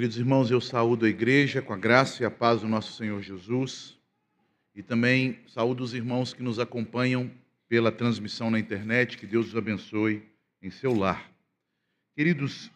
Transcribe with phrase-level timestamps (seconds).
[0.00, 3.20] Queridos irmãos, eu saúdo a igreja com a graça e a paz do nosso Senhor
[3.20, 3.98] Jesus
[4.74, 7.30] e também saúdo os irmãos que nos acompanham
[7.68, 9.18] pela transmissão na internet.
[9.18, 10.22] Que Deus os abençoe
[10.62, 11.30] em seu lar.
[12.16, 12.70] Queridos,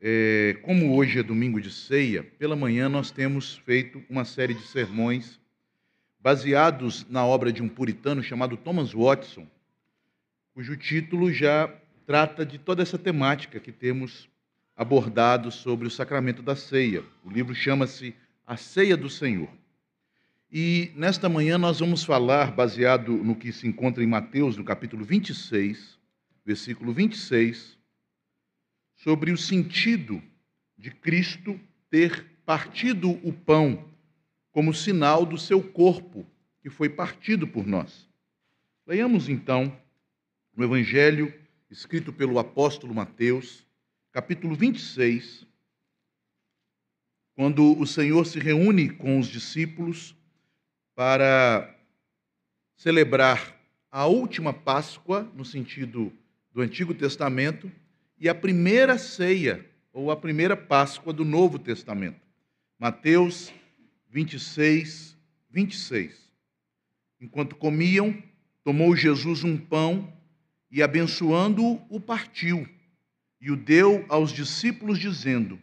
[0.00, 4.66] é, como hoje é domingo de ceia, pela manhã nós temos feito uma série de
[4.66, 5.38] sermões
[6.18, 9.46] baseados na obra de um puritano chamado Thomas Watson,
[10.54, 11.72] cujo título já
[12.04, 14.28] trata de toda essa temática que temos
[14.78, 17.04] abordado sobre o sacramento da ceia.
[17.24, 18.14] O livro chama-se
[18.46, 19.50] A Ceia do Senhor.
[20.52, 25.04] E nesta manhã nós vamos falar, baseado no que se encontra em Mateus, no capítulo
[25.04, 25.98] 26,
[26.46, 27.76] versículo 26,
[28.94, 30.22] sobre o sentido
[30.78, 31.58] de Cristo
[31.90, 33.84] ter partido o pão
[34.52, 36.24] como sinal do seu corpo,
[36.62, 38.08] que foi partido por nós.
[38.86, 39.76] Leiamos então
[40.56, 41.34] o Evangelho
[41.68, 43.67] escrito pelo apóstolo Mateus,
[44.18, 45.46] capítulo 26,
[47.36, 50.12] quando o Senhor se reúne com os discípulos
[50.92, 51.72] para
[52.74, 53.56] celebrar
[53.92, 56.12] a última Páscoa, no sentido
[56.50, 57.70] do Antigo Testamento,
[58.18, 62.20] e a primeira ceia, ou a primeira Páscoa do Novo Testamento.
[62.76, 63.52] Mateus
[64.10, 65.16] 26,
[65.48, 66.28] 26.
[67.20, 68.20] Enquanto comiam,
[68.64, 70.12] tomou Jesus um pão
[70.72, 72.68] e, abençoando-o, o partiu
[73.40, 75.60] e o deu aos discípulos, dizendo: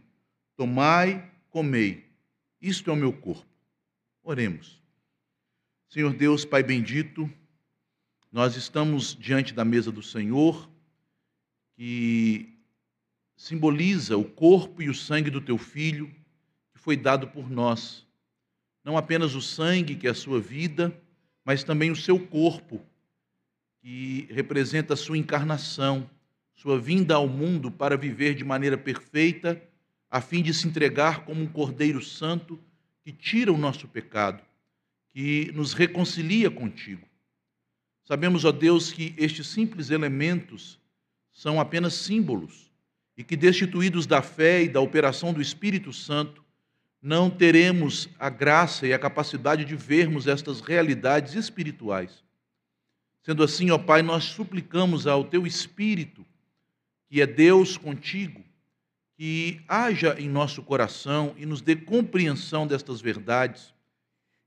[0.55, 2.05] Tomai, comei,
[2.61, 3.45] isto é o meu corpo.
[4.23, 4.81] Oremos.
[5.89, 7.29] Senhor Deus, Pai bendito,
[8.31, 10.69] nós estamos diante da mesa do Senhor,
[11.75, 12.53] que
[13.35, 16.13] simboliza o corpo e o sangue do teu filho,
[16.73, 18.05] que foi dado por nós.
[18.83, 20.93] Não apenas o sangue, que é a sua vida,
[21.43, 22.85] mas também o seu corpo,
[23.81, 26.09] que representa a sua encarnação
[26.55, 29.61] sua vinda ao mundo para viver de maneira perfeita,
[30.09, 32.59] a fim de se entregar como um Cordeiro Santo
[33.03, 34.41] que tira o nosso pecado,
[35.09, 37.05] que nos reconcilia contigo.
[38.03, 40.79] Sabemos, ó Deus, que estes simples elementos
[41.31, 42.71] são apenas símbolos
[43.17, 46.43] e que, destituídos da fé e da operação do Espírito Santo,
[47.01, 52.23] não teremos a graça e a capacidade de vermos estas realidades espirituais.
[53.21, 56.25] Sendo assim, ó Pai, nós suplicamos ao Teu Espírito
[57.09, 58.43] que é Deus contigo,
[59.17, 63.73] que haja em nosso coração e nos dê compreensão destas verdades,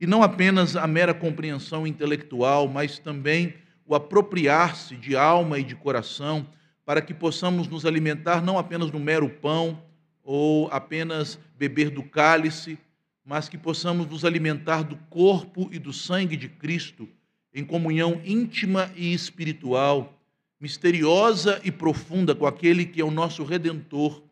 [0.01, 3.55] e não apenas a mera compreensão intelectual, mas também
[3.85, 6.47] o apropriar-se de alma e de coração,
[6.85, 9.83] para que possamos nos alimentar não apenas do mero pão
[10.23, 12.79] ou apenas beber do cálice,
[13.25, 17.09] mas que possamos nos alimentar do corpo e do sangue de Cristo
[17.53, 20.18] em comunhão íntima e espiritual
[20.61, 24.23] misteriosa e profunda com aquele que é o nosso redentor,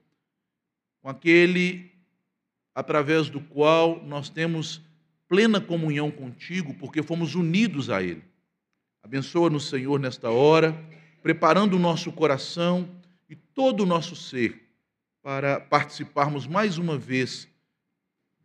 [1.01, 1.91] com aquele
[2.75, 4.83] através do qual nós temos
[5.29, 8.23] plena comunhão contigo, porque fomos unidos a ele.
[9.03, 10.77] Abençoa-nos, Senhor, nesta hora,
[11.23, 12.89] preparando o nosso coração
[13.29, 14.63] e todo o nosso ser
[15.23, 17.49] para participarmos mais uma vez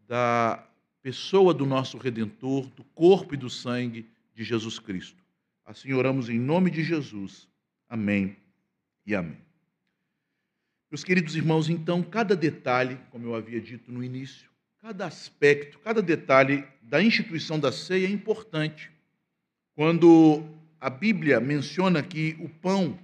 [0.08, 0.68] da
[1.02, 5.24] pessoa do nosso redentor, do corpo e do sangue de Jesus Cristo.
[5.66, 7.50] Assim oramos em nome de Jesus.
[7.91, 8.38] Amém
[9.06, 9.38] e amém.
[10.90, 14.50] Meus queridos irmãos, então, cada detalhe, como eu havia dito no início,
[14.81, 18.90] cada aspecto, cada detalhe da instituição da ceia é importante.
[19.75, 20.41] Quando
[20.79, 22.97] a Bíblia menciona que o pão,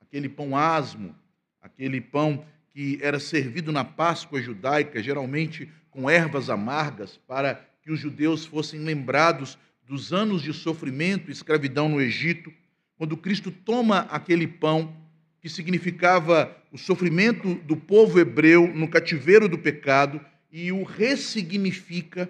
[0.00, 1.12] aquele pão asmo,
[1.60, 7.98] aquele pão que era servido na Páscoa judaica, geralmente com ervas amargas, para que os
[7.98, 12.52] judeus fossem lembrados dos anos de sofrimento e escravidão no Egito,
[13.00, 14.94] quando Cristo toma aquele pão
[15.40, 20.20] que significava o sofrimento do povo hebreu no cativeiro do pecado
[20.52, 22.28] e o ressignifica,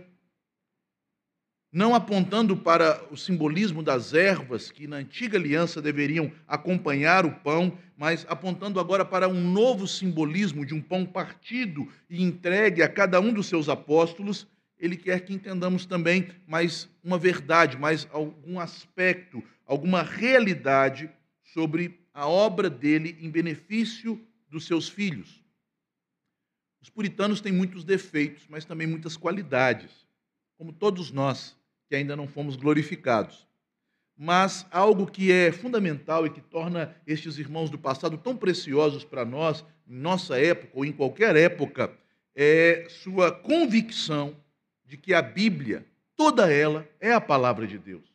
[1.73, 7.77] não apontando para o simbolismo das ervas que na antiga aliança deveriam acompanhar o pão,
[7.97, 13.21] mas apontando agora para um novo simbolismo de um pão partido e entregue a cada
[13.21, 14.47] um dos seus apóstolos,
[14.79, 21.09] ele quer que entendamos também mais uma verdade, mais algum aspecto alguma realidade
[21.45, 25.45] sobre a obra dele em benefício dos seus filhos.
[26.83, 29.93] Os puritanos têm muitos defeitos, mas também muitas qualidades,
[30.59, 31.57] como todos nós
[31.89, 33.47] que ainda não fomos glorificados.
[34.17, 39.25] Mas algo que é fundamental e que torna estes irmãos do passado tão preciosos para
[39.25, 41.97] nós, em nossa época ou em qualquer época,
[42.35, 44.37] é sua convicção
[44.85, 48.10] de que a Bíblia, toda ela, é a palavra de Deus.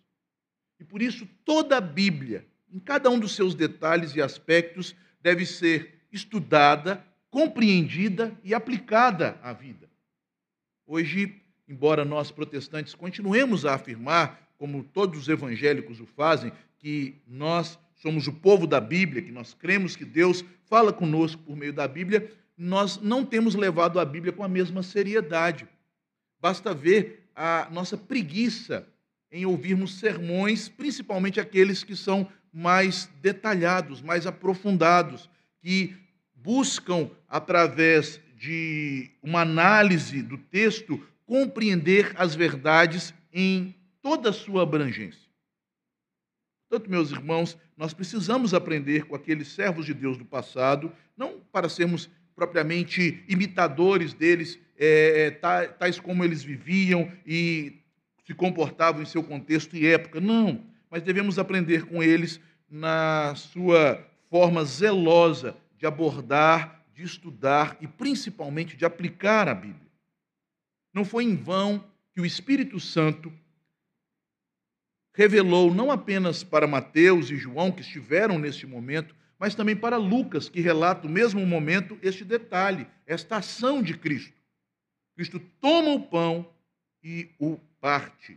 [0.80, 5.46] E por isso toda a Bíblia, em cada um dos seus detalhes e aspectos, deve
[5.46, 9.90] ser estudada, compreendida e aplicada à vida.
[10.86, 17.80] Hoje, embora nós protestantes continuemos a afirmar, como todos os evangélicos o fazem, que nós
[17.96, 21.88] somos o povo da Bíblia, que nós cremos que Deus fala conosco por meio da
[21.88, 25.68] Bíblia, nós não temos levado a Bíblia com a mesma seriedade.
[26.40, 28.88] Basta ver a nossa preguiça
[29.32, 35.30] em ouvirmos sermões, principalmente aqueles que são mais detalhados, mais aprofundados,
[35.62, 35.96] que
[36.34, 45.26] buscam, através de uma análise do texto, compreender as verdades em toda a sua abrangência.
[46.70, 51.68] Portanto, meus irmãos, nós precisamos aprender com aqueles servos de Deus do passado, não para
[51.68, 55.32] sermos propriamente imitadores deles, é,
[55.80, 57.82] tais como eles viviam e
[58.26, 62.40] se comportavam em seu contexto e época, não, mas devemos aprender com eles
[62.70, 69.92] na sua forma zelosa de abordar, de estudar e principalmente de aplicar a Bíblia.
[70.94, 73.32] Não foi em vão que o Espírito Santo
[75.14, 80.50] revelou não apenas para Mateus e João, que estiveram neste momento, mas também para Lucas,
[80.50, 84.34] que relata no mesmo momento este detalhe, esta ação de Cristo.
[85.16, 86.50] Cristo toma o pão
[87.04, 88.36] e o parte.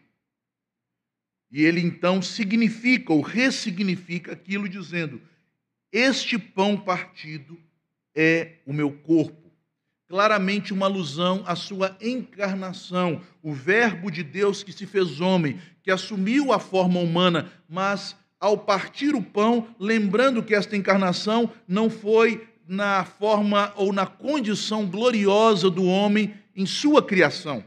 [1.51, 5.23] E ele então significa ou ressignifica aquilo, dizendo:
[5.91, 7.59] Este pão partido
[8.15, 9.49] é o meu corpo
[10.07, 15.91] claramente uma alusão à sua encarnação, o Verbo de Deus que se fez homem, que
[15.91, 22.49] assumiu a forma humana, mas ao partir o pão, lembrando que esta encarnação não foi
[22.67, 27.63] na forma ou na condição gloriosa do homem em sua criação,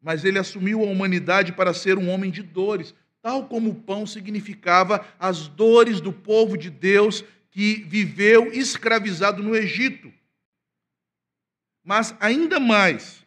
[0.00, 4.06] mas ele assumiu a humanidade para ser um homem de dores, tal como o pão
[4.06, 10.12] significava as dores do povo de Deus que viveu escravizado no Egito.
[11.84, 13.24] Mas ainda mais,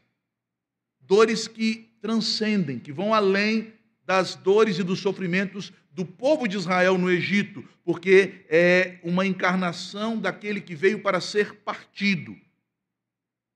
[1.00, 3.74] dores que transcendem, que vão além
[4.06, 10.18] das dores e dos sofrimentos do povo de Israel no Egito, porque é uma encarnação
[10.18, 12.36] daquele que veio para ser partido,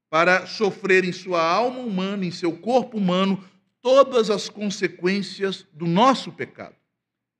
[0.09, 3.44] para sofrer em sua alma humana, em seu corpo humano,
[3.81, 6.75] todas as consequências do nosso pecado,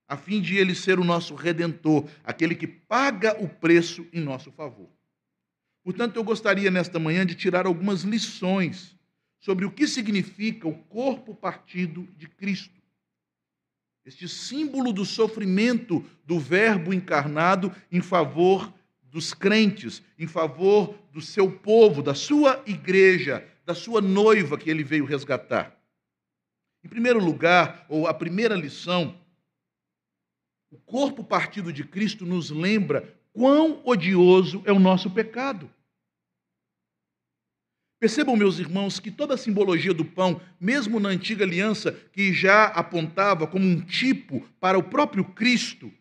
[0.08, 4.52] a fim de ele ser o nosso redentor, aquele que paga o preço em nosso
[4.52, 4.90] favor.
[5.84, 8.98] Portanto, eu gostaria nesta manhã de tirar algumas lições
[9.40, 12.76] sobre o que significa o corpo partido de Cristo.
[14.06, 18.74] Este símbolo do sofrimento do Verbo encarnado em favor
[19.12, 24.84] dos crentes, em favor do seu povo, da sua igreja, da sua noiva que ele
[24.84, 25.76] veio resgatar.
[26.84, 29.20] Em primeiro lugar, ou a primeira lição,
[30.70, 35.70] o corpo partido de Cristo nos lembra quão odioso é o nosso pecado.
[38.00, 42.66] Percebam, meus irmãos, que toda a simbologia do pão, mesmo na antiga aliança, que já
[42.66, 45.92] apontava como um tipo para o próprio Cristo,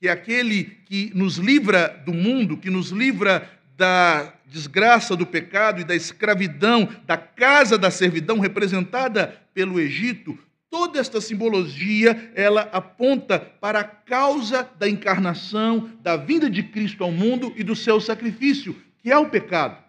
[0.00, 5.80] que é aquele que nos livra do mundo, que nos livra da desgraça do pecado
[5.80, 10.38] e da escravidão, da casa da servidão representada pelo Egito,
[10.70, 17.10] toda esta simbologia, ela aponta para a causa da encarnação, da vinda de Cristo ao
[17.10, 19.87] mundo e do seu sacrifício, que é o pecado.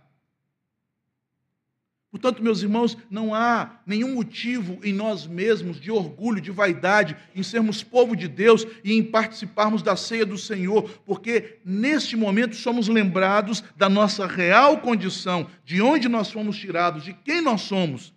[2.11, 7.43] Portanto, meus irmãos, não há nenhum motivo em nós mesmos de orgulho, de vaidade, em
[7.43, 12.87] sermos povo de Deus e em participarmos da ceia do Senhor, porque neste momento somos
[12.87, 18.11] lembrados da nossa real condição, de onde nós fomos tirados, de quem nós somos.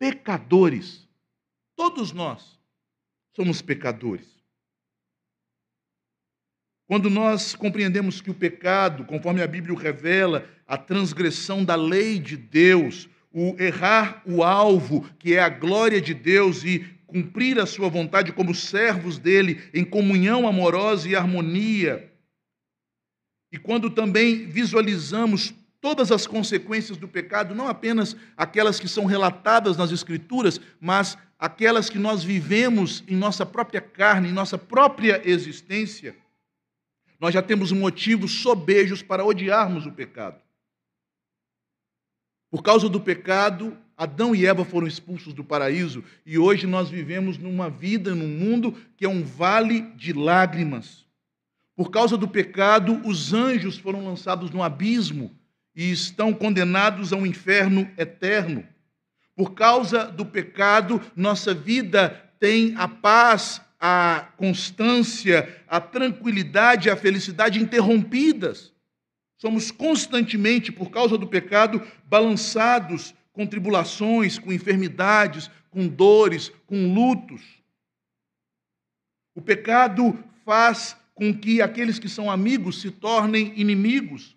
[0.00, 1.08] Pecadores.
[1.76, 2.58] Todos nós
[3.36, 4.26] somos pecadores.
[6.88, 12.36] Quando nós compreendemos que o pecado, conforme a Bíblia revela, a transgressão da lei de
[12.36, 17.88] Deus, o errar o alvo, que é a glória de Deus, e cumprir a sua
[17.88, 22.12] vontade como servos dele, em comunhão amorosa e harmonia.
[23.50, 29.76] E quando também visualizamos todas as consequências do pecado, não apenas aquelas que são relatadas
[29.76, 36.16] nas Escrituras, mas aquelas que nós vivemos em nossa própria carne, em nossa própria existência,
[37.20, 40.40] nós já temos motivos sobejos para odiarmos o pecado.
[42.50, 47.36] Por causa do pecado, Adão e Eva foram expulsos do paraíso e hoje nós vivemos
[47.36, 51.04] numa vida, num mundo que é um vale de lágrimas.
[51.76, 55.36] Por causa do pecado, os anjos foram lançados no abismo
[55.76, 58.64] e estão condenados ao inferno eterno.
[59.36, 67.62] Por causa do pecado, nossa vida tem a paz, a constância, a tranquilidade, a felicidade
[67.62, 68.72] interrompidas.
[69.38, 77.40] Somos constantemente, por causa do pecado, balançados com tribulações, com enfermidades, com dores, com lutos.
[79.36, 84.36] O pecado faz com que aqueles que são amigos se tornem inimigos.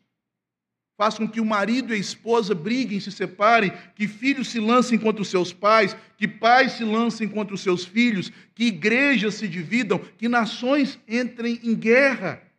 [0.96, 5.00] Faz com que o marido e a esposa briguem, se separem, que filhos se lancem
[5.00, 9.48] contra os seus pais, que pais se lancem contra os seus filhos, que igrejas se
[9.48, 12.51] dividam, que nações entrem em guerra.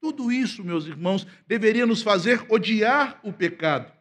[0.00, 3.92] Tudo isso, meus irmãos, deveria nos fazer odiar o pecado.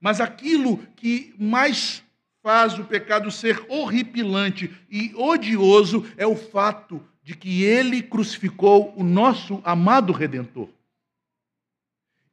[0.00, 2.02] Mas aquilo que mais
[2.42, 9.04] faz o pecado ser horripilante e odioso é o fato de que ele crucificou o
[9.04, 10.68] nosso amado redentor.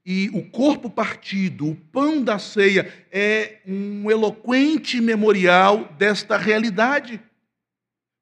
[0.04, 7.22] E o corpo partido, o pão da ceia, é um eloquente memorial desta realidade.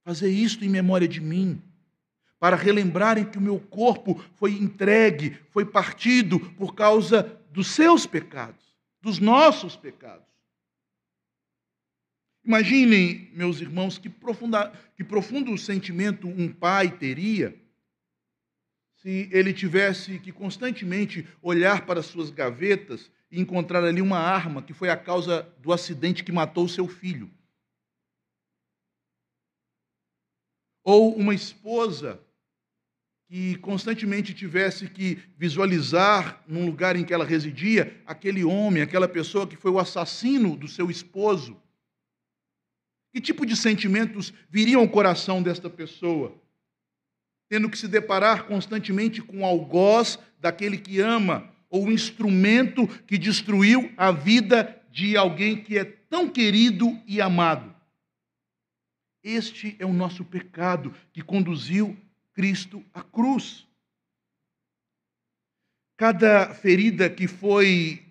[0.03, 1.61] Fazer isto em memória de mim
[2.39, 8.63] para relembrarem que o meu corpo foi entregue, foi partido por causa dos seus pecados,
[9.01, 10.27] dos nossos pecados.
[12.45, 17.59] Imaginem, meus irmãos, que, profunda, que profundo sentimento um pai teria
[18.95, 24.73] se ele tivesse que constantemente olhar para suas gavetas e encontrar ali uma arma que
[24.73, 27.29] foi a causa do acidente que matou seu filho.
[30.83, 32.25] Ou uma esposa
[33.27, 39.45] que constantemente tivesse que visualizar num lugar em que ela residia aquele homem, aquela pessoa
[39.45, 41.61] que foi o assassino do seu esposo.
[43.13, 46.41] Que tipo de sentimentos viriam ao coração desta pessoa?
[47.49, 53.17] Tendo que se deparar constantemente com o algoz daquele que ama, ou o instrumento que
[53.17, 57.75] destruiu a vida de alguém que é tão querido e amado.
[59.21, 61.97] Este é o nosso pecado que conduziu
[62.37, 63.65] Cristo à cruz.
[65.97, 68.05] Cada ferida que foi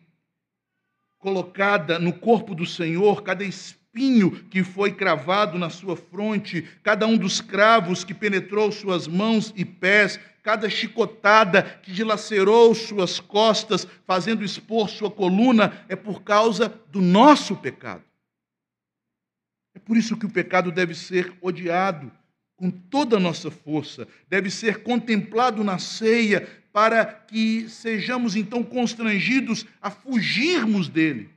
[1.17, 7.17] colocada no corpo do Senhor, cada espinho que foi cravado na sua fronte, cada um
[7.17, 14.45] dos cravos que penetrou suas mãos e pés, cada chicotada que dilacerou suas costas, fazendo
[14.45, 18.03] expor sua coluna, é por causa do nosso pecado.
[19.73, 22.11] É por isso que o pecado deve ser odiado
[22.57, 29.65] com toda a nossa força, deve ser contemplado na ceia, para que sejamos então constrangidos
[29.81, 31.31] a fugirmos dele.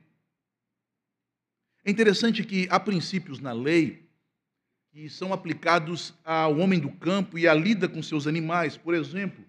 [1.84, 4.06] É interessante que há princípios na lei
[4.92, 8.76] que são aplicados ao homem do campo e à lida com seus animais.
[8.76, 9.42] Por exemplo,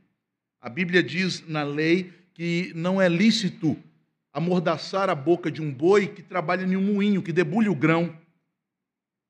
[0.61, 3.77] a Bíblia diz na lei que não é lícito
[4.31, 8.15] amordaçar a boca de um boi que trabalha em um moinho, que debulha o grão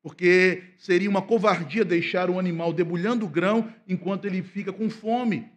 [0.01, 5.47] porque seria uma covardia deixar o animal debulhando o grão enquanto ele fica com fome,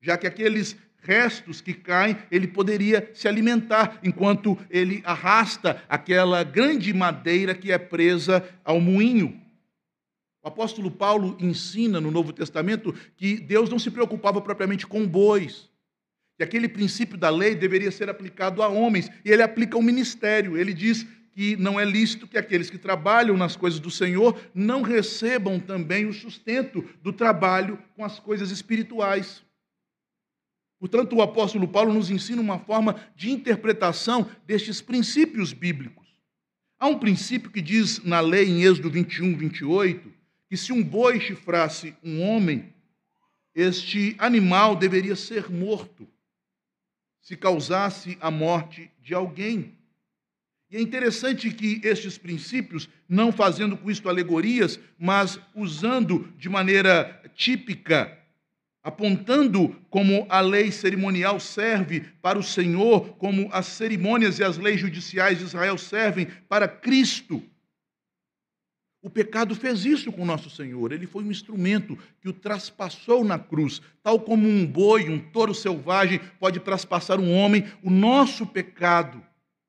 [0.00, 6.92] já que aqueles restos que caem, ele poderia se alimentar enquanto ele arrasta aquela grande
[6.92, 9.40] madeira que é presa ao moinho.
[10.42, 15.68] O apóstolo Paulo ensina no Novo Testamento que Deus não se preocupava propriamente com bois,
[16.36, 20.56] que aquele princípio da lei deveria ser aplicado a homens, e ele aplica ao ministério.
[20.56, 24.82] Ele diz que não é lícito que aqueles que trabalham nas coisas do Senhor não
[24.82, 29.42] recebam também o sustento do trabalho com as coisas espirituais.
[30.78, 36.06] Portanto, o apóstolo Paulo nos ensina uma forma de interpretação destes princípios bíblicos.
[36.78, 40.12] Há um princípio que diz na lei em Êxodo 21, 28,
[40.48, 42.72] que se um boi chifrasse um homem,
[43.54, 46.06] este animal deveria ser morto
[47.24, 49.74] se causasse a morte de alguém.
[50.74, 57.22] E é interessante que estes princípios, não fazendo com isto alegorias, mas usando de maneira
[57.36, 58.18] típica,
[58.82, 64.80] apontando como a lei cerimonial serve para o Senhor, como as cerimônias e as leis
[64.80, 67.40] judiciais de Israel servem para Cristo.
[69.00, 70.90] O pecado fez isso com nosso Senhor.
[70.90, 73.80] Ele foi um instrumento que o traspassou na cruz.
[74.02, 79.24] Tal como um boi, um touro selvagem pode traspassar um homem, o nosso pecado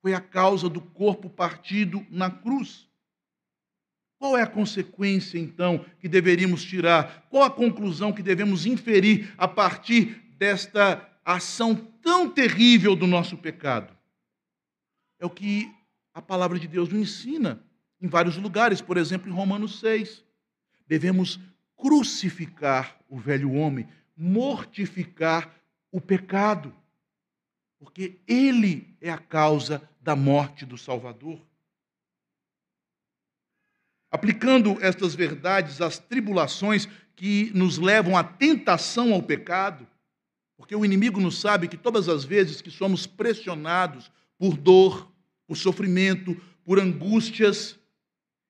[0.06, 2.88] foi a causa do corpo partido na cruz.
[4.20, 7.26] Qual é a consequência, então, que deveríamos tirar?
[7.28, 13.98] Qual a conclusão que devemos inferir a partir desta ação tão terrível do nosso pecado?
[15.20, 15.74] É o que
[16.14, 17.64] a palavra de Deus nos ensina
[18.00, 20.24] em vários lugares, por exemplo, em Romanos 6.
[20.88, 21.40] Devemos
[21.76, 25.52] crucificar o velho homem, mortificar
[25.92, 26.72] o pecado
[27.86, 31.39] porque ele é a causa da morte do Salvador.
[34.10, 39.88] Aplicando estas verdades às tribulações que nos levam à tentação ao pecado,
[40.58, 45.12] Porque o inimigo não sabe que todas as vezes que somos pressionados por dor,
[45.46, 47.77] por sofrimento, por angústias,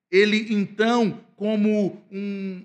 [0.08, 2.64] ele então, como um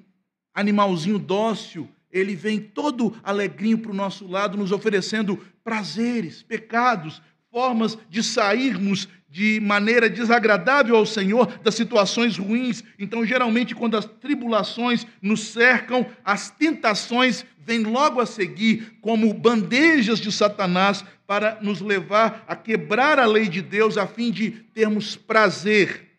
[0.54, 7.98] animalzinho dócil, ele vem todo alegrinho para o nosso lado, nos oferecendo prazeres, pecados, formas
[8.10, 12.84] de sairmos de maneira desagradável ao Senhor das situações ruins.
[13.00, 20.20] Então, geralmente, quando as tribulações nos cercam, as tentações vêm logo a seguir, como bandejas
[20.20, 25.16] de Satanás, para nos levar a quebrar a lei de Deus, a fim de termos
[25.16, 26.11] prazer.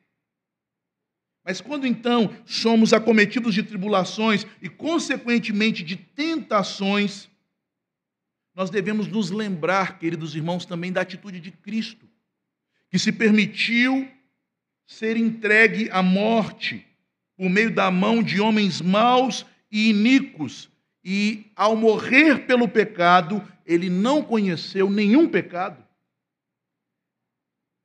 [1.44, 7.28] Mas quando então somos acometidos de tribulações e, consequentemente, de tentações,
[8.54, 12.08] nós devemos nos lembrar, queridos irmãos, também da atitude de Cristo,
[12.90, 14.08] que se permitiu
[14.86, 16.86] ser entregue à morte
[17.36, 20.70] por meio da mão de homens maus e iníquos,
[21.04, 25.82] e ao morrer pelo pecado, ele não conheceu nenhum pecado.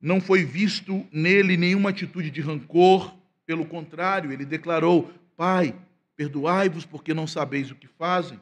[0.00, 3.17] Não foi visto nele nenhuma atitude de rancor,
[3.48, 5.74] pelo contrário, ele declarou: Pai,
[6.14, 8.38] perdoai-vos porque não sabeis o que fazem.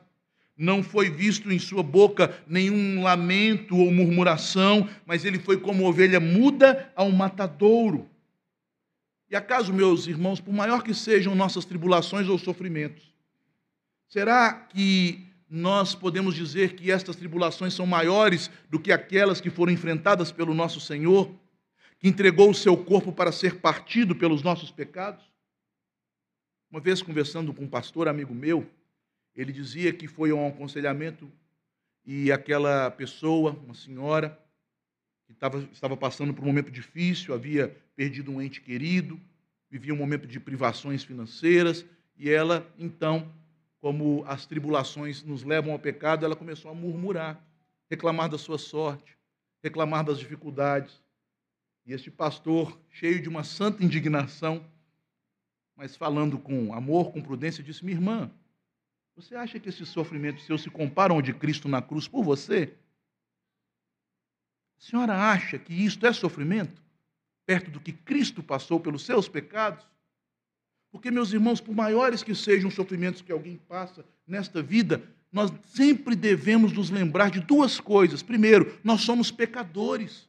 [0.59, 6.19] Não foi visto em sua boca nenhum lamento ou murmuração, mas ele foi como ovelha
[6.19, 8.09] muda ao matadouro.
[9.31, 13.15] E acaso, meus irmãos, por maior que sejam nossas tribulações ou sofrimentos,
[14.09, 19.73] será que nós podemos dizer que estas tribulações são maiores do que aquelas que foram
[19.73, 21.31] enfrentadas pelo nosso Senhor,
[21.99, 25.25] que entregou o seu corpo para ser partido pelos nossos pecados?
[26.71, 28.69] Uma vez conversando com um pastor amigo meu,
[29.35, 31.31] ele dizia que foi um aconselhamento
[32.05, 34.39] e aquela pessoa, uma senhora,
[35.27, 39.21] que estava, estava passando por um momento difícil, havia perdido um ente querido,
[39.69, 41.85] vivia um momento de privações financeiras,
[42.17, 43.33] e ela, então,
[43.81, 47.45] como as tribulações nos levam ao pecado, ela começou a murmurar,
[47.91, 49.17] reclamar da sua sorte,
[49.63, 51.03] reclamar das dificuldades.
[51.87, 54.67] E este pastor, cheio de uma santa indignação,
[55.77, 58.31] mas falando com amor, com prudência, disse: Minha irmã,
[59.15, 62.75] você acha que esses sofrimentos seus se comparam ao de Cristo na cruz por você?
[64.77, 66.83] A senhora acha que isto é sofrimento?
[67.47, 69.87] Perto do que Cristo passou pelos seus pecados?
[70.91, 75.53] Porque, meus irmãos, por maiores que sejam os sofrimentos que alguém passa nesta vida, nós
[75.67, 78.23] sempre devemos nos lembrar de duas coisas.
[78.23, 80.29] Primeiro, nós somos pecadores.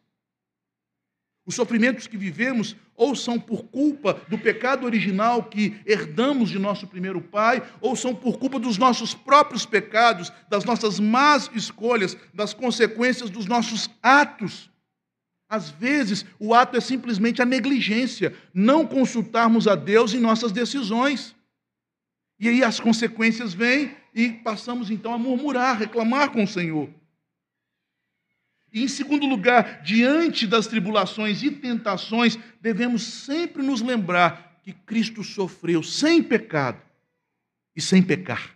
[1.47, 6.85] Os sofrimentos que vivemos ou são por culpa do pecado original que herdamos de nosso
[6.85, 12.53] primeiro pai, ou são por culpa dos nossos próprios pecados, das nossas más escolhas, das
[12.53, 14.69] consequências dos nossos atos.
[15.47, 21.33] Às vezes, o ato é simplesmente a negligência, não consultarmos a Deus em nossas decisões.
[22.37, 26.89] E aí as consequências vêm e passamos então a murmurar, reclamar com o Senhor.
[28.77, 35.23] E, em segundo lugar, diante das tribulações e tentações, devemos sempre nos lembrar que Cristo
[35.23, 36.79] sofreu sem pecado
[37.75, 38.55] e sem pecar.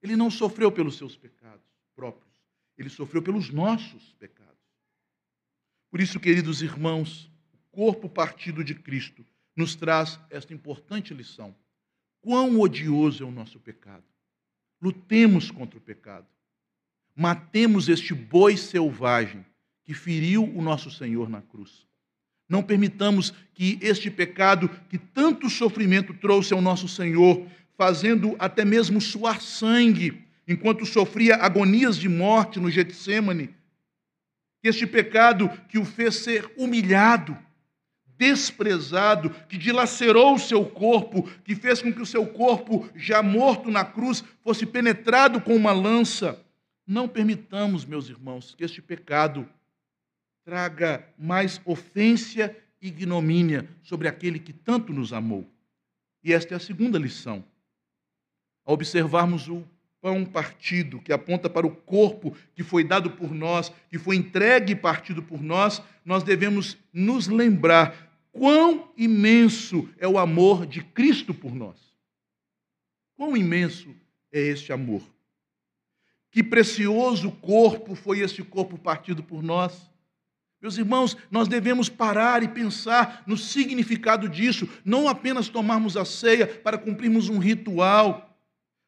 [0.00, 2.32] Ele não sofreu pelos seus pecados próprios,
[2.78, 4.62] ele sofreu pelos nossos pecados.
[5.90, 11.52] Por isso, queridos irmãos, o corpo partido de Cristo nos traz esta importante lição.
[12.20, 14.04] Quão odioso é o nosso pecado.
[14.80, 16.28] Lutemos contra o pecado.
[17.16, 19.44] Matemos este boi selvagem
[19.84, 21.86] que feriu o nosso Senhor na cruz.
[22.48, 27.46] Não permitamos que este pecado que tanto sofrimento trouxe ao nosso Senhor,
[27.76, 33.54] fazendo até mesmo suar sangue, enquanto sofria agonias de morte no Getsemane,
[34.62, 37.36] este pecado que o fez ser humilhado,
[38.16, 43.70] desprezado, que dilacerou o seu corpo, que fez com que o seu corpo, já morto
[43.70, 46.40] na cruz, fosse penetrado com uma lança,
[46.86, 49.48] não permitamos, meus irmãos, que este pecado
[50.44, 55.48] traga mais ofensa e ignomínia sobre aquele que tanto nos amou.
[56.22, 57.44] E esta é a segunda lição.
[58.64, 59.64] Ao observarmos o
[60.00, 64.72] pão partido, que aponta para o corpo que foi dado por nós, que foi entregue
[64.72, 71.32] e partido por nós, nós devemos nos lembrar quão imenso é o amor de Cristo
[71.32, 71.78] por nós.
[73.16, 73.94] Quão imenso
[74.30, 75.13] é este amor.
[76.34, 79.88] Que precioso corpo foi esse corpo partido por nós.
[80.60, 86.44] Meus irmãos, nós devemos parar e pensar no significado disso, não apenas tomarmos a ceia
[86.44, 88.36] para cumprirmos um ritual,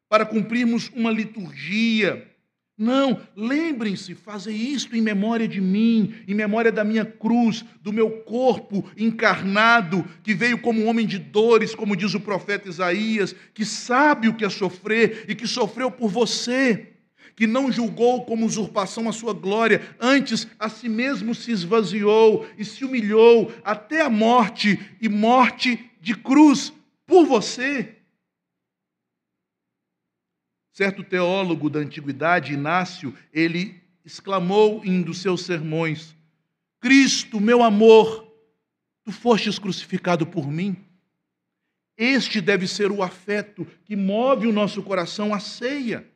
[0.08, 2.28] para cumprirmos uma liturgia.
[2.76, 8.10] Não, lembrem-se, fazem isto em memória de mim, em memória da minha cruz, do meu
[8.22, 14.26] corpo encarnado, que veio como homem de dores, como diz o profeta Isaías, que sabe
[14.26, 16.95] o que é sofrer e que sofreu por você
[17.36, 22.64] que não julgou como usurpação a sua glória, antes a si mesmo se esvaziou e
[22.64, 26.72] se humilhou até a morte e morte de cruz
[27.06, 27.94] por você.
[30.72, 36.16] Certo teólogo da antiguidade, Inácio, ele exclamou em um dos seus sermões:
[36.80, 38.32] Cristo, meu amor,
[39.04, 40.74] tu fostes crucificado por mim.
[41.98, 46.06] Este deve ser o afeto que move o nosso coração à ceia.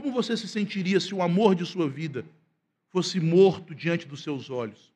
[0.00, 2.24] Como você se sentiria se o amor de sua vida
[2.88, 4.90] fosse morto diante dos seus olhos?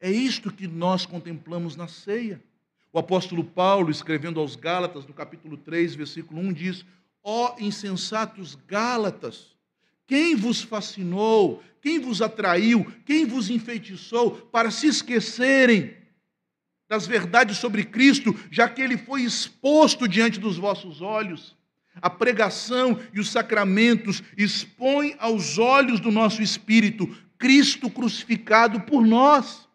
[0.00, 2.42] É isto que nós contemplamos na ceia.
[2.90, 6.86] O apóstolo Paulo, escrevendo aos Gálatas, no capítulo 3, versículo 1, diz:
[7.22, 9.54] Ó oh, insensatos Gálatas,
[10.06, 15.94] quem vos fascinou, quem vos atraiu, quem vos enfeitiçou para se esquecerem
[16.88, 21.57] das verdades sobre Cristo, já que ele foi exposto diante dos vossos olhos.
[22.00, 27.08] A pregação e os sacramentos expõem aos olhos do nosso espírito
[27.38, 29.68] Cristo crucificado por nós.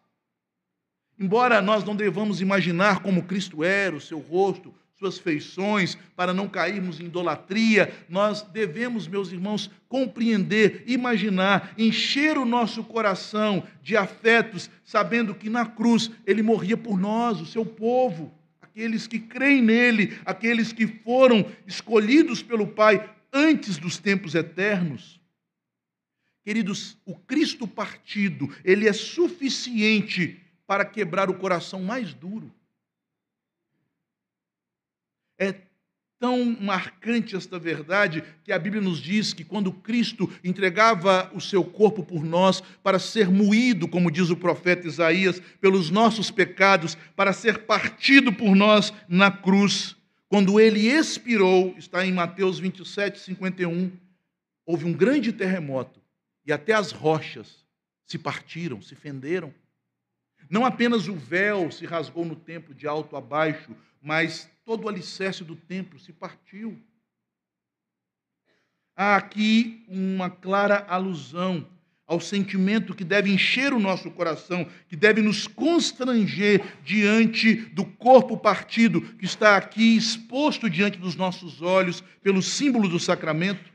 [1.18, 6.48] Embora nós não devamos imaginar como Cristo era, o seu rosto, suas feições, para não
[6.48, 14.70] cairmos em idolatria, nós devemos, meus irmãos, compreender, imaginar, encher o nosso coração de afetos,
[14.84, 18.32] sabendo que na cruz ele morria por nós, o seu povo,
[18.74, 25.20] aqueles que creem nele, aqueles que foram escolhidos pelo Pai antes dos tempos eternos.
[26.42, 32.52] Queridos, o Cristo partido, ele é suficiente para quebrar o coração mais duro.
[35.38, 35.52] É
[36.24, 41.62] tão marcante esta verdade que a Bíblia nos diz que quando Cristo entregava o seu
[41.62, 47.34] corpo por nós para ser moído, como diz o profeta Isaías, pelos nossos pecados, para
[47.34, 53.92] ser partido por nós na cruz, quando ele expirou, está em Mateus 27, 51,
[54.64, 56.00] houve um grande terremoto
[56.46, 57.66] e até as rochas
[58.06, 59.52] se partiram, se fenderam.
[60.48, 64.88] Não apenas o véu se rasgou no templo de alto a baixo, mas todo o
[64.88, 66.78] alicerce do templo se partiu.
[68.94, 71.66] Há aqui uma clara alusão
[72.06, 78.36] ao sentimento que deve encher o nosso coração, que deve nos constranger diante do corpo
[78.36, 83.72] partido que está aqui exposto diante dos nossos olhos pelo símbolo do sacramento.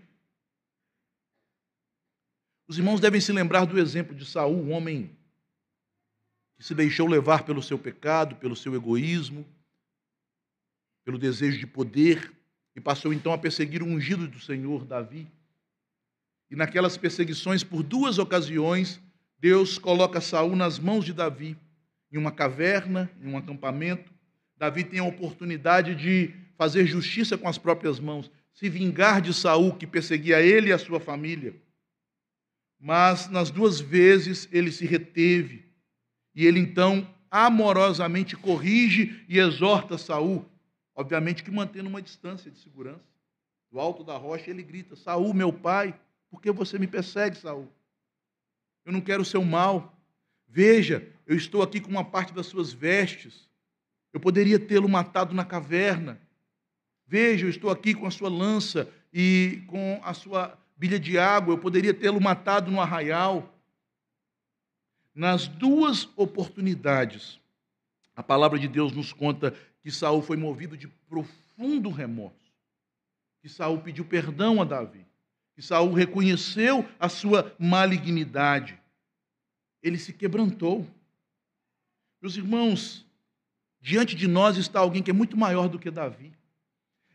[2.68, 5.10] Os irmãos devem se lembrar do exemplo de Saul, um homem
[6.56, 9.44] que se deixou levar pelo seu pecado, pelo seu egoísmo,
[11.10, 12.32] pelo desejo de poder,
[12.76, 15.28] e passou então a perseguir o ungido do Senhor, Davi.
[16.52, 19.02] E naquelas perseguições, por duas ocasiões,
[19.40, 21.58] Deus coloca Saul nas mãos de Davi,
[22.12, 24.14] em uma caverna, em um acampamento.
[24.56, 29.74] Davi tem a oportunidade de fazer justiça com as próprias mãos, se vingar de Saul
[29.74, 31.56] que perseguia ele e a sua família.
[32.80, 35.66] Mas nas duas vezes ele se reteve.
[36.36, 40.48] E ele então amorosamente corrige e exorta Saul
[41.00, 43.00] Obviamente que mantendo uma distância de segurança.
[43.72, 45.98] Do alto da rocha ele grita: Saul, meu pai,
[46.30, 47.72] por que você me persegue, Saul?
[48.84, 49.98] Eu não quero o seu mal.
[50.46, 53.50] Veja, eu estou aqui com uma parte das suas vestes.
[54.12, 56.20] Eu poderia tê-lo matado na caverna.
[57.08, 61.54] Veja, eu estou aqui com a sua lança e com a sua bilha de água.
[61.54, 63.58] Eu poderia tê-lo matado no arraial.
[65.16, 67.40] Nas duas oportunidades,
[68.20, 72.52] a palavra de Deus nos conta que Saul foi movido de profundo remorso,
[73.42, 75.06] que Saul pediu perdão a Davi,
[75.56, 78.78] que Saul reconheceu a sua malignidade.
[79.82, 80.86] Ele se quebrantou.
[82.22, 83.06] Meus irmãos,
[83.80, 86.34] diante de nós está alguém que é muito maior do que Davi.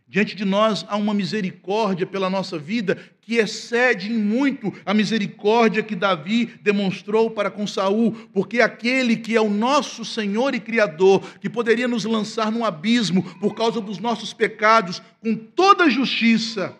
[0.06, 5.82] Diante de nós há uma misericórdia pela nossa vida que excede em muito a misericórdia
[5.82, 11.22] que Davi demonstrou para com Saul, porque aquele que é o nosso Senhor e Criador,
[11.38, 16.76] que poderia nos lançar num abismo por causa dos nossos pecados, com toda justiça,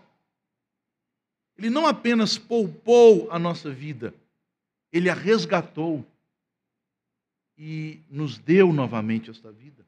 [1.56, 4.12] ele não apenas poupou a nossa vida,
[4.92, 6.04] ele a resgatou
[7.56, 9.84] e nos deu novamente esta vida.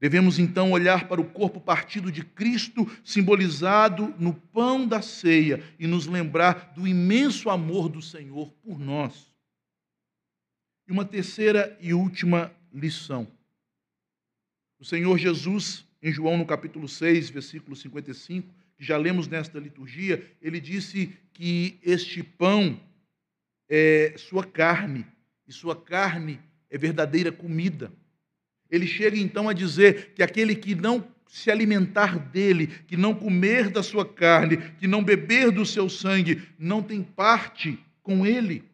[0.00, 5.86] Devemos então olhar para o corpo partido de Cristo, simbolizado no pão da ceia, e
[5.86, 9.30] nos lembrar do imenso amor do Senhor por nós.
[10.88, 13.28] E uma terceira e última lição.
[14.78, 20.34] O Senhor Jesus, em João no capítulo 6, versículo 55, que já lemos nesta liturgia,
[20.40, 22.80] ele disse que este pão
[23.68, 25.06] é sua carne,
[25.46, 27.92] e sua carne é verdadeira comida.
[28.70, 33.70] Ele chega então a dizer que aquele que não se alimentar dele, que não comer
[33.70, 38.64] da sua carne, que não beber do seu sangue, não tem parte com ele.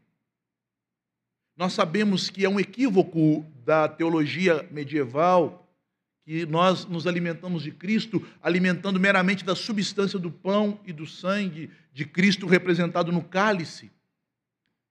[1.56, 5.66] Nós sabemos que é um equívoco da teologia medieval
[6.24, 11.70] que nós nos alimentamos de Cristo, alimentando meramente da substância do pão e do sangue
[11.92, 13.90] de Cristo representado no cálice.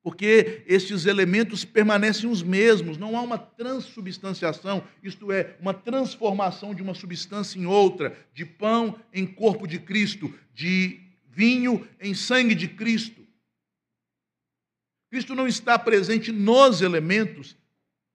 [0.05, 6.83] Porque estes elementos permanecem os mesmos, não há uma transubstanciação, isto é, uma transformação de
[6.83, 10.99] uma substância em outra, de pão em corpo de Cristo, de
[11.31, 13.19] vinho em sangue de Cristo.
[15.09, 17.57] Cristo não está presente nos elementos,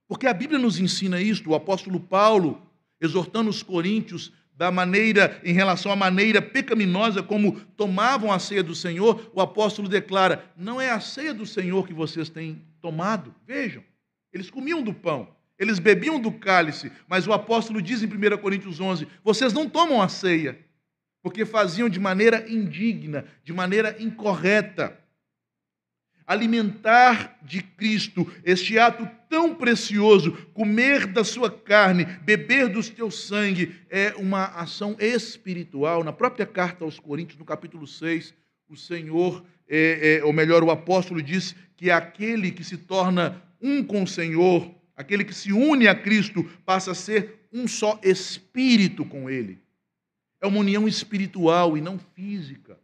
[0.07, 1.51] porque a Bíblia nos ensina isto.
[1.51, 2.63] O apóstolo Paulo,
[3.01, 8.75] exortando os coríntios da maneira, em relação à maneira pecaminosa como tomavam a ceia do
[8.75, 13.35] Senhor, o apóstolo declara: não é a ceia do Senhor que vocês têm tomado.
[13.47, 13.83] Vejam,
[14.31, 18.79] eles comiam do pão, eles bebiam do cálice, mas o apóstolo diz em 1 Coríntios
[18.81, 20.59] 11: vocês não tomam a ceia,
[21.23, 24.95] porque faziam de maneira indigna, de maneira incorreta
[26.27, 33.77] alimentar de Cristo, este ato tão precioso, comer da sua carne, beber do teu sangue,
[33.89, 36.03] é uma ação espiritual.
[36.03, 38.35] Na própria carta aos Coríntios, no capítulo 6,
[38.69, 43.85] o Senhor, é, é, ou melhor, o apóstolo diz que aquele que se torna um
[43.85, 49.05] com o Senhor, aquele que se une a Cristo, passa a ser um só espírito
[49.05, 49.61] com Ele.
[50.41, 52.77] É uma união espiritual e não física.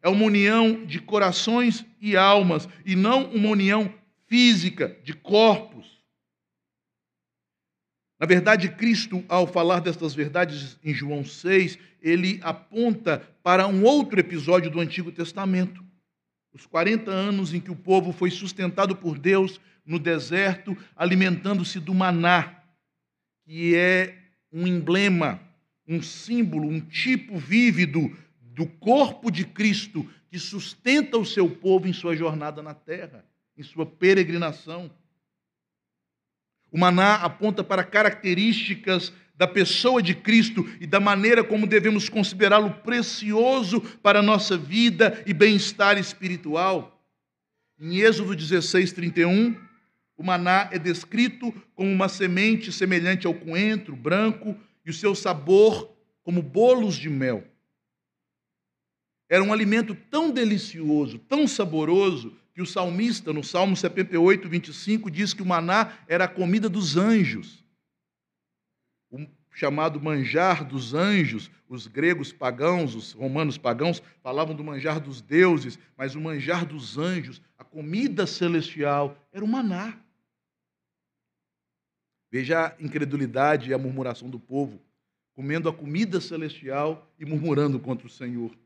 [0.00, 3.92] É uma união de corações e almas, e não uma união
[4.32, 6.02] física, de corpos.
[8.18, 14.18] Na verdade, Cristo, ao falar destas verdades em João 6, ele aponta para um outro
[14.18, 15.84] episódio do Antigo Testamento.
[16.50, 21.92] Os 40 anos em que o povo foi sustentado por Deus no deserto, alimentando-se do
[21.92, 22.58] maná,
[23.44, 24.16] que é
[24.50, 25.42] um emblema,
[25.86, 31.92] um símbolo, um tipo vívido do corpo de Cristo que sustenta o seu povo em
[31.92, 34.90] sua jornada na terra, em sua peregrinação.
[36.70, 42.70] O maná aponta para características da pessoa de Cristo e da maneira como devemos considerá-lo
[42.82, 47.02] precioso para a nossa vida e bem-estar espiritual.
[47.78, 49.56] Em Êxodo 16, 31,
[50.16, 55.90] o maná é descrito como uma semente semelhante ao coentro branco e o seu sabor
[56.22, 57.44] como bolos de mel.
[59.28, 65.32] Era um alimento tão delicioso, tão saboroso, que o salmista, no Salmo 78, 25, diz
[65.32, 67.64] que o maná era a comida dos anjos.
[69.10, 75.20] O chamado manjar dos anjos, os gregos pagãos, os romanos pagãos, falavam do manjar dos
[75.20, 79.98] deuses, mas o manjar dos anjos, a comida celestial, era o maná.
[82.30, 84.80] Veja a incredulidade e a murmuração do povo,
[85.34, 88.56] comendo a comida celestial e murmurando contra o Senhor.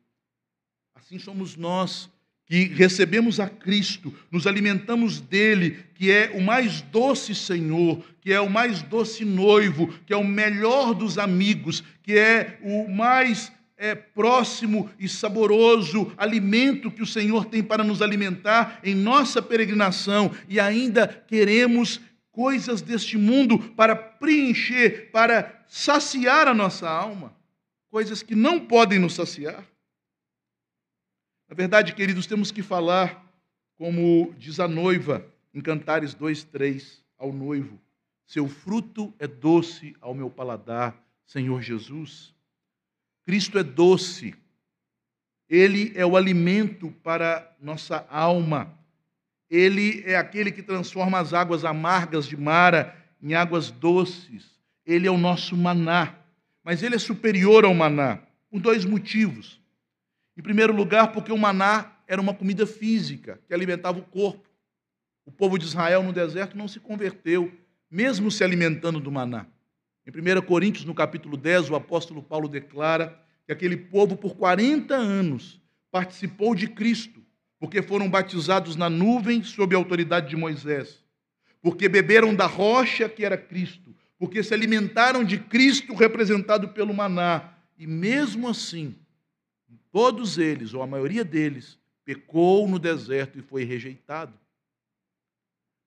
[0.95, 2.11] Assim somos nós
[2.47, 8.41] que recebemos a Cristo, nos alimentamos dele, que é o mais doce Senhor, que é
[8.41, 13.97] o mais doce noivo, que é o melhor dos amigos, que é o mais é,
[13.97, 20.59] próximo e saboroso alimento que o Senhor tem para nos alimentar em nossa peregrinação e
[20.61, 27.35] ainda queremos coisas deste mundo para preencher, para saciar a nossa alma,
[27.91, 29.65] coisas que não podem nos saciar.
[31.49, 33.25] Na verdade, queridos, temos que falar
[33.79, 37.79] como diz a noiva em Cantares 2:3 ao noivo:
[38.27, 42.35] Seu fruto é doce ao meu paladar, Senhor Jesus.
[43.25, 44.35] Cristo é doce.
[45.49, 48.77] Ele é o alimento para nossa alma.
[49.49, 54.61] Ele é aquele que transforma as águas amargas de Mara em águas doces.
[54.85, 56.17] Ele é o nosso maná.
[56.65, 58.19] Mas ele é superior ao maná
[58.51, 59.61] por dois motivos.
[60.37, 64.47] Em primeiro lugar, porque o maná era uma comida física que alimentava o corpo.
[65.25, 67.51] O povo de Israel no deserto não se converteu,
[67.91, 69.47] mesmo se alimentando do maná.
[70.07, 74.95] Em 1 Coríntios, no capítulo 10, o apóstolo Paulo declara que aquele povo, por 40
[74.95, 77.25] anos, participou de Cristo,
[77.59, 81.03] porque foram batizados na nuvem sob a autoridade de Moisés,
[81.63, 87.55] porque beberam da rocha que era Cristo, porque se alimentaram de Cristo representado pelo maná,
[87.79, 88.95] e mesmo assim
[89.97, 94.39] Todos eles, ou a maioria deles, pecou no deserto e foi rejeitado.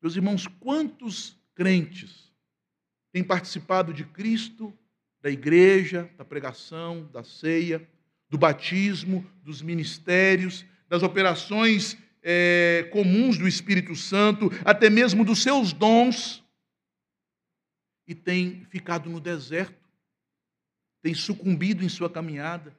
[0.01, 2.33] Meus irmãos, quantos crentes
[3.11, 4.75] têm participado de Cristo,
[5.21, 7.87] da igreja, da pregação, da ceia,
[8.27, 15.71] do batismo, dos ministérios, das operações é, comuns do Espírito Santo, até mesmo dos seus
[15.71, 16.43] dons,
[18.07, 19.87] e têm ficado no deserto,
[20.99, 22.75] tem sucumbido em sua caminhada,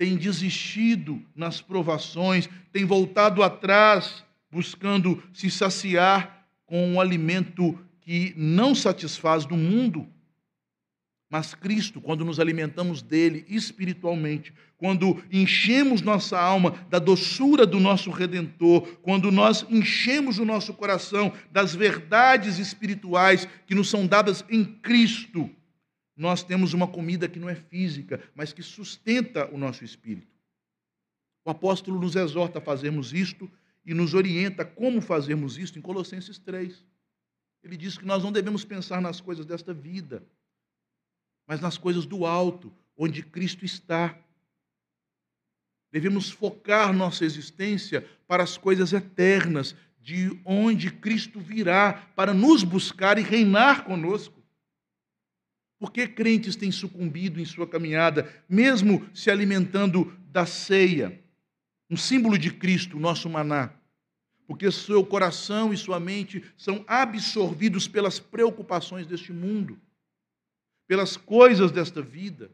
[0.00, 8.74] tem desistido nas provações, tem voltado atrás, buscando se saciar com um alimento que não
[8.74, 10.08] satisfaz do mundo.
[11.28, 18.10] Mas Cristo, quando nos alimentamos dele espiritualmente, quando enchemos nossa alma da doçura do nosso
[18.10, 24.64] redentor, quando nós enchemos o nosso coração das verdades espirituais que nos são dadas em
[24.64, 25.50] Cristo,
[26.20, 30.36] nós temos uma comida que não é física, mas que sustenta o nosso espírito.
[31.42, 33.50] O apóstolo nos exorta a fazermos isto
[33.86, 36.84] e nos orienta como fazermos isto em Colossenses 3.
[37.62, 40.22] Ele diz que nós não devemos pensar nas coisas desta vida,
[41.46, 44.14] mas nas coisas do alto, onde Cristo está.
[45.90, 53.18] Devemos focar nossa existência para as coisas eternas, de onde Cristo virá para nos buscar
[53.18, 54.39] e reinar conosco.
[55.80, 61.20] Por que crentes têm sucumbido em sua caminhada, mesmo se alimentando da ceia,
[61.90, 63.72] um símbolo de Cristo, nosso maná?
[64.46, 69.76] Porque seu coração e sua mente são absorvidos pelas preocupações deste mundo
[70.90, 72.50] pelas coisas desta vida,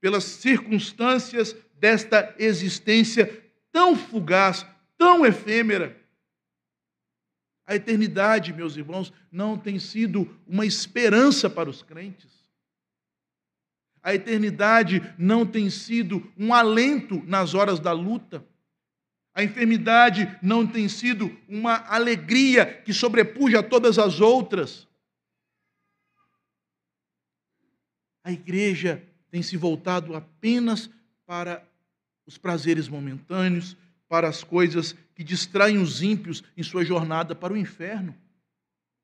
[0.00, 4.64] pelas circunstâncias desta existência tão fugaz,
[4.96, 5.94] tão efêmera.
[7.66, 12.47] A eternidade, meus irmãos, não tem sido uma esperança para os crentes.
[14.08, 18.42] A eternidade não tem sido um alento nas horas da luta.
[19.34, 24.88] A enfermidade não tem sido uma alegria que sobrepuja todas as outras.
[28.24, 30.90] a igreja tem se voltado apenas
[31.24, 31.66] para
[32.26, 33.74] os prazeres momentâneos,
[34.06, 38.14] para as coisas que distraem os ímpios em sua jornada para o inferno.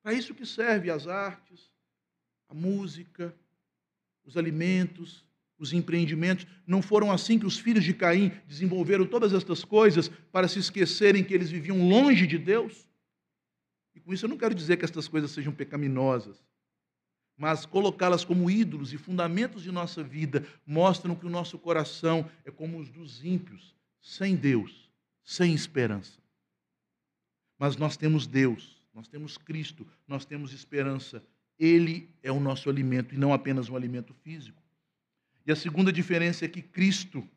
[0.03, 1.71] Para isso que serve as artes,
[2.47, 3.33] a música,
[4.25, 5.23] os alimentos,
[5.57, 6.45] os empreendimentos.
[6.65, 11.23] Não foram assim que os filhos de Caim desenvolveram todas estas coisas para se esquecerem
[11.23, 12.89] que eles viviam longe de Deus?
[13.93, 16.43] E com isso eu não quero dizer que estas coisas sejam pecaminosas
[17.37, 22.51] mas colocá-las como ídolos e fundamentos de nossa vida mostram que o nosso coração é
[22.51, 24.89] como os dos ímpios, sem Deus,
[25.23, 26.19] sem esperança.
[27.57, 31.23] Mas nós temos Deus, nós temos Cristo, nós temos esperança.
[31.59, 34.61] Ele é o nosso alimento e não apenas um alimento físico.
[35.45, 37.27] E a segunda diferença é que Cristo,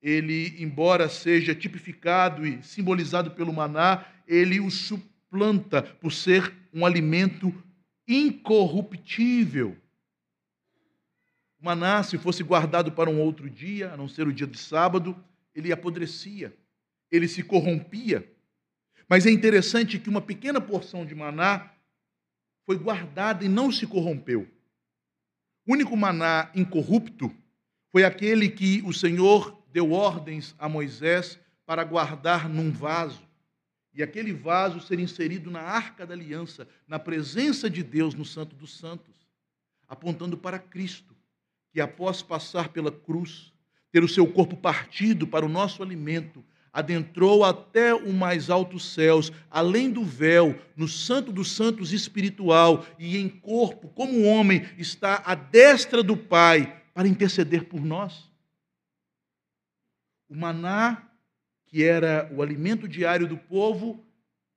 [0.00, 7.52] ele, embora seja tipificado e simbolizado pelo maná, ele o suplanta por ser um alimento
[8.06, 9.76] incorruptível.
[11.60, 14.58] O maná, se fosse guardado para um outro dia, a não ser o dia de
[14.58, 15.16] sábado,
[15.54, 16.56] ele apodrecia,
[17.10, 18.30] ele se corrompia.
[19.08, 21.72] Mas é interessante que uma pequena porção de maná
[22.66, 24.46] foi guardada e não se corrompeu.
[25.64, 27.34] O único maná incorrupto
[27.90, 33.26] foi aquele que o Senhor deu ordens a Moisés para guardar num vaso
[33.94, 38.54] e aquele vaso ser inserido na arca da aliança, na presença de Deus no Santo
[38.54, 39.14] dos Santos,
[39.88, 41.16] apontando para Cristo,
[41.72, 43.54] que após passar pela cruz,
[43.90, 46.44] ter o seu corpo partido para o nosso alimento,
[46.76, 53.16] adentrou até o mais altos céus, além do véu, no Santo dos Santos espiritual, e
[53.16, 58.30] em corpo, como homem, está à destra do Pai para interceder por nós.
[60.28, 61.02] O maná
[61.64, 64.04] que era o alimento diário do povo,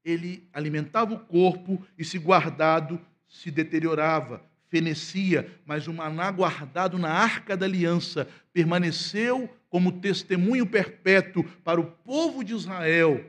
[0.03, 7.12] ele alimentava o corpo e, se guardado, se deteriorava, fenecia, mas o maná guardado na
[7.12, 13.23] arca da aliança permaneceu como testemunho perpétuo para o povo de Israel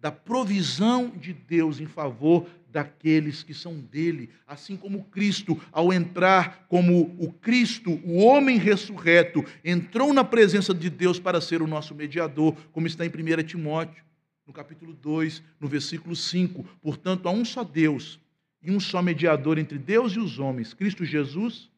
[0.00, 6.66] da provisão de Deus em favor daqueles que são dele, assim como Cristo, ao entrar
[6.68, 11.94] como o Cristo, o homem ressurreto, entrou na presença de Deus para ser o nosso
[11.94, 14.04] mediador, como está em 1 Timóteo,
[14.46, 16.62] no capítulo 2, no versículo 5.
[16.80, 18.20] Portanto, há um só Deus
[18.62, 21.70] e um só mediador entre Deus e os homens, Cristo Jesus,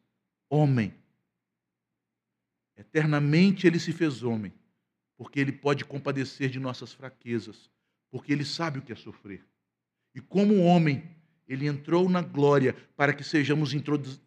[0.49, 0.93] homem.
[2.81, 4.51] Eternamente ele se fez homem,
[5.15, 7.69] porque ele pode compadecer de nossas fraquezas,
[8.09, 9.45] porque ele sabe o que é sofrer.
[10.15, 11.03] E como homem,
[11.47, 13.71] ele entrou na glória para que sejamos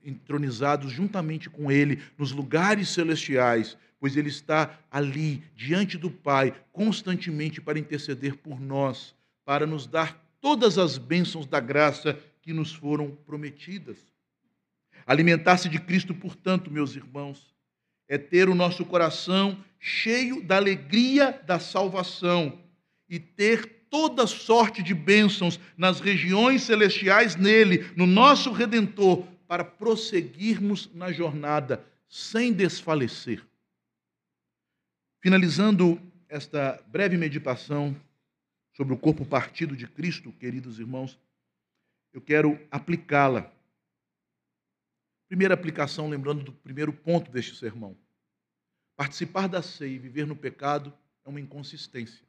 [0.05, 7.61] entronizados juntamente com ele nos lugares celestiais, pois ele está ali diante do Pai constantemente
[7.61, 13.11] para interceder por nós, para nos dar todas as bênçãos da graça que nos foram
[13.11, 13.98] prometidas.
[15.05, 17.53] Alimentar-se de Cristo, portanto, meus irmãos,
[18.09, 22.59] é ter o nosso coração cheio da alegria da salvação
[23.09, 30.90] e ter toda sorte de bênçãos nas regiões celestiais nele, no nosso redentor, para prosseguirmos
[30.94, 33.42] na jornada sem desfalecer.
[35.20, 37.94] Finalizando esta breve meditação
[38.72, 41.18] sobre o corpo partido de Cristo, queridos irmãos,
[42.12, 43.50] eu quero aplicá-la.
[45.29, 47.97] Primeira aplicação, lembrando do primeiro ponto deste sermão.
[48.97, 50.93] Participar da ceia e viver no pecado
[51.25, 52.25] é uma inconsistência.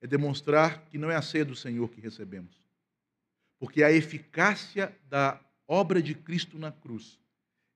[0.00, 2.60] É demonstrar que não é a ceia do Senhor que recebemos.
[3.58, 7.18] Porque a eficácia da obra de Cristo na cruz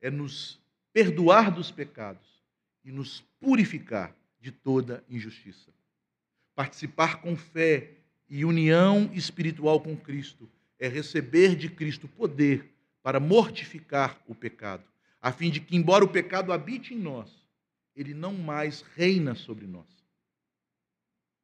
[0.00, 0.60] é nos
[0.92, 2.42] perdoar dos pecados
[2.84, 5.70] e nos purificar de toda injustiça.
[6.54, 7.90] Participar com fé
[8.28, 10.48] e união espiritual com Cristo
[10.78, 12.75] é receber de Cristo poder
[13.06, 14.82] para mortificar o pecado,
[15.22, 17.30] a fim de que, embora o pecado habite em nós,
[17.94, 19.86] ele não mais reina sobre nós.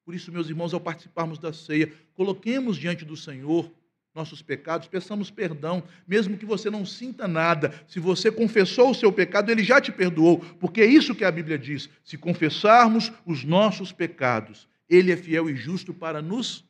[0.05, 3.71] Por isso, meus irmãos, ao participarmos da ceia, coloquemos diante do Senhor
[4.13, 7.73] nossos pecados, peçamos perdão, mesmo que você não sinta nada.
[7.87, 11.31] Se você confessou o seu pecado, ele já te perdoou, porque é isso que a
[11.31, 11.89] Bíblia diz.
[12.03, 16.65] Se confessarmos os nossos pecados, ele é fiel e justo para nos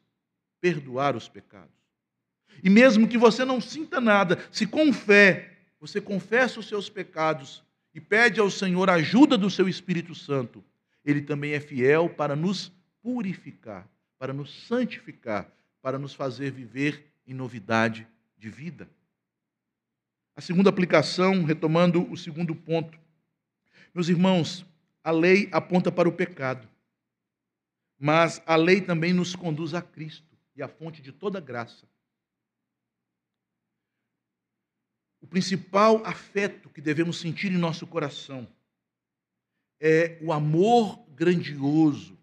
[0.60, 1.81] perdoar os pecados.
[2.62, 5.50] E mesmo que você não sinta nada, se com fé
[5.80, 7.62] você confessa os seus pecados
[7.94, 10.64] e pede ao Senhor a ajuda do seu Espírito Santo,
[11.04, 12.72] ele também é fiel para nos
[13.02, 13.88] purificar,
[14.18, 18.06] para nos santificar, para nos fazer viver em novidade
[18.38, 18.88] de vida.
[20.34, 22.98] A segunda aplicação, retomando o segundo ponto.
[23.92, 24.64] Meus irmãos,
[25.04, 26.68] a lei aponta para o pecado,
[27.98, 31.86] mas a lei também nos conduz a Cristo e a fonte de toda graça.
[35.22, 38.46] O principal afeto que devemos sentir em nosso coração
[39.80, 42.18] é o amor grandioso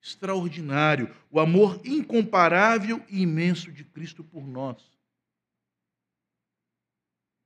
[0.00, 4.80] extraordinário, o amor incomparável e imenso de Cristo por nós.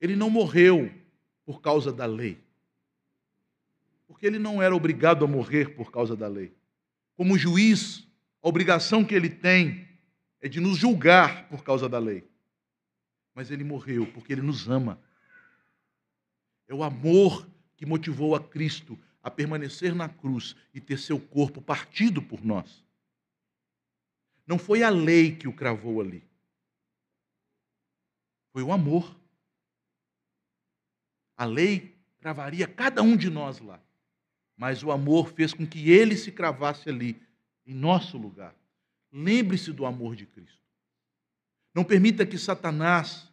[0.01, 0.93] Ele não morreu
[1.47, 2.39] por causa da lei,
[4.07, 6.53] porque ele não era obrigado a morrer por causa da lei.
[7.17, 8.07] Como juiz,
[8.43, 9.89] a obrigação que ele tem
[10.41, 12.29] é de nos julgar por causa da lei.
[13.39, 15.01] Mas ele morreu porque ele nos ama.
[16.67, 21.63] É o amor que motivou a Cristo a permanecer na cruz e ter seu corpo
[21.63, 22.85] partido por nós.
[24.45, 26.29] Não foi a lei que o cravou ali.
[28.53, 29.17] Foi o amor.
[31.37, 33.81] A lei cravaria cada um de nós lá.
[34.57, 37.23] Mas o amor fez com que ele se cravasse ali,
[37.65, 38.53] em nosso lugar.
[39.13, 40.59] Lembre-se do amor de Cristo.
[41.73, 43.28] Não permita que Satanás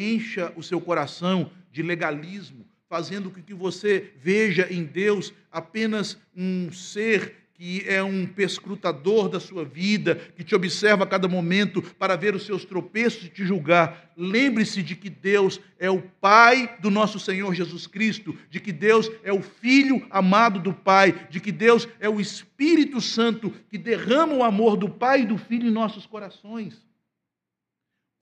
[0.00, 6.72] encha o seu coração de legalismo, fazendo com que você veja em Deus apenas um
[6.72, 12.16] ser que é um perscrutador da sua vida, que te observa a cada momento para
[12.16, 14.10] ver os seus tropeços e te julgar.
[14.16, 19.10] Lembre-se de que Deus é o Pai do nosso Senhor Jesus Cristo, de que Deus
[19.22, 24.32] é o Filho amado do Pai, de que Deus é o Espírito Santo que derrama
[24.32, 26.82] o amor do Pai e do Filho em nossos corações.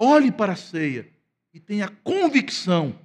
[0.01, 1.09] Olhe para a ceia
[1.53, 2.99] e tenha convicção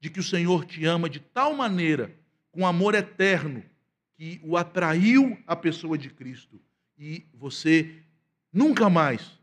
[0.00, 2.14] de que o Senhor te ama de tal maneira,
[2.50, 3.62] com amor eterno,
[4.16, 6.60] que o atraiu à pessoa de Cristo.
[6.98, 7.94] E você
[8.52, 9.38] nunca mais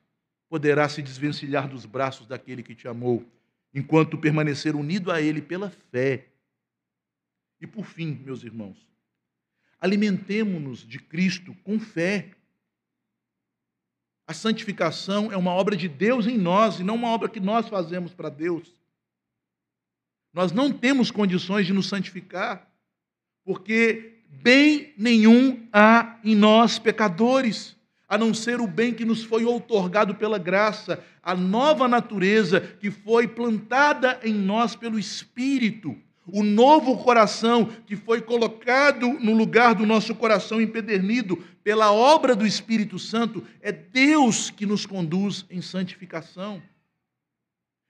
[0.50, 3.26] poderá se desvencilhar dos braços daquele que te amou,
[3.74, 6.28] enquanto permanecer unido a Ele pela fé.
[7.60, 8.88] E por fim, meus irmãos,
[9.80, 12.32] alimentemo-nos de Cristo com fé.
[14.28, 17.70] A santificação é uma obra de Deus em nós e não uma obra que nós
[17.70, 18.68] fazemos para Deus.
[20.34, 22.70] Nós não temos condições de nos santificar,
[23.46, 29.46] porque bem nenhum há em nós pecadores, a não ser o bem que nos foi
[29.46, 35.98] outorgado pela graça, a nova natureza que foi plantada em nós pelo Espírito,
[36.28, 42.46] o novo coração que foi colocado no lugar do nosso coração empedernido pela obra do
[42.46, 46.62] Espírito Santo, é Deus que nos conduz em santificação.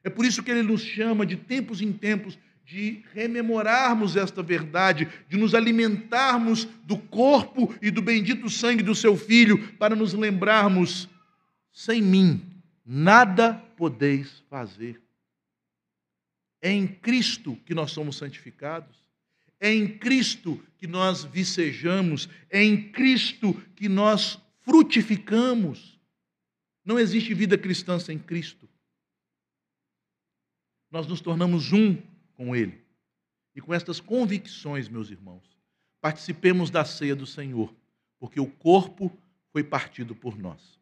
[0.04, 5.08] É por isso que ele nos chama de tempos em tempos de rememorarmos esta verdade,
[5.30, 11.08] de nos alimentarmos do corpo e do bendito sangue do seu filho, para nos lembrarmos:
[11.72, 12.42] sem mim
[12.86, 15.07] nada podeis fazer.
[16.68, 18.96] É em Cristo que nós somos santificados.
[19.60, 26.00] É em Cristo que nós vicejamos, é em Cristo que nós frutificamos.
[26.86, 28.68] Não existe vida cristã sem Cristo
[30.90, 31.98] nós nos tornamos um
[32.34, 32.82] com Ele.
[33.56, 35.44] E com estas convicções, meus irmãos,
[36.00, 37.74] participemos da ceia do Senhor,
[38.20, 39.16] porque o corpo
[39.52, 40.77] foi partido por nós.